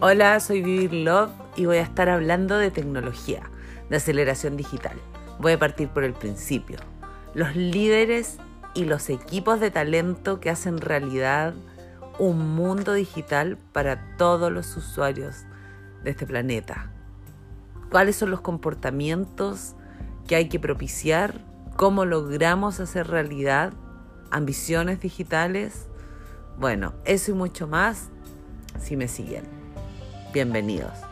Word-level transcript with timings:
Hola, 0.00 0.38
soy 0.38 0.62
Vivir 0.62 0.92
Love 0.92 1.32
y 1.56 1.66
voy 1.66 1.78
a 1.78 1.82
estar 1.82 2.08
hablando 2.08 2.56
de 2.56 2.70
tecnología, 2.70 3.50
de 3.90 3.96
aceleración 3.96 4.56
digital. 4.56 4.96
Voy 5.40 5.54
a 5.54 5.58
partir 5.58 5.88
por 5.88 6.04
el 6.04 6.12
principio. 6.12 6.78
Los 7.34 7.56
líderes 7.56 8.38
y 8.74 8.84
los 8.84 9.10
equipos 9.10 9.58
de 9.58 9.72
talento 9.72 10.38
que 10.38 10.50
hacen 10.50 10.78
realidad 10.78 11.54
un 12.20 12.54
mundo 12.54 12.92
digital 12.92 13.58
para 13.72 14.16
todos 14.16 14.52
los 14.52 14.76
usuarios 14.76 15.46
de 16.04 16.10
este 16.10 16.28
planeta. 16.28 16.92
¿Cuáles 17.90 18.14
son 18.14 18.30
los 18.30 18.40
comportamientos 18.40 19.74
que 20.28 20.36
hay 20.36 20.48
que 20.48 20.60
propiciar? 20.60 21.44
¿Cómo 21.74 22.04
logramos 22.04 22.78
hacer 22.78 23.08
realidad 23.08 23.72
ambiciones 24.30 25.00
digitales? 25.00 25.88
Bueno, 26.56 26.94
eso 27.04 27.32
y 27.32 27.34
mucho 27.34 27.66
más 27.66 28.10
si 28.78 28.96
me 28.96 29.08
siguen. 29.08 29.58
Bienvenidos. 30.32 31.07